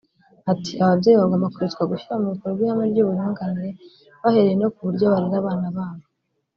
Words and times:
Ati 0.51 0.71
“Ababyeyi 0.83 1.17
bagomba 1.21 1.51
kwibutswa 1.53 1.89
gushyira 1.91 2.21
mu 2.21 2.27
bikorwa 2.33 2.59
ihame 2.63 2.85
ry’uburinganire 2.91 3.69
bahereye 4.21 4.55
no 4.61 4.69
ku 4.73 4.79
buryo 4.87 5.05
barera 5.13 5.35
abana 5.41 5.67
babo 5.77 6.05